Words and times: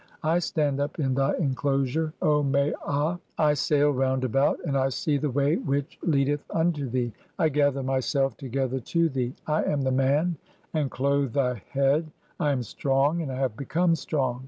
I 0.23 0.39
stand 0.39 0.79
up 0.79 0.97
in 0.97 1.13
thy 1.13 1.35
enclosure, 1.37 2.07
"(5) 2.21 2.27
O 2.27 2.41
Maa, 2.41 3.17
I 3.37 3.53
sail 3.53 3.91
round 3.91 4.23
about, 4.23 4.59
and 4.65 4.75
I 4.75 4.89
see 4.89 5.17
the 5.19 5.29
way 5.29 5.57
[which 5.57 5.99
"leadeth] 6.01 6.43
unto 6.49 6.89
thee. 6.89 7.13
I 7.37 7.49
gather 7.49 7.83
myself 7.83 8.35
together 8.35 8.79
to 8.79 9.09
thee. 9.09 9.35
I 9.45 9.63
am 9.65 9.83
the 9.83 9.91
"Man, 9.91 10.37
and 10.73 10.87
[I] 10.87 10.89
clothe 10.89 11.33
(6) 11.35 11.35
thy 11.35 11.61
head; 11.69 12.09
I 12.39 12.51
am 12.51 12.63
strong 12.63 13.21
and 13.21 13.31
I 13.31 13.35
have 13.35 13.55
"become 13.55 13.93
strong. 13.95 14.39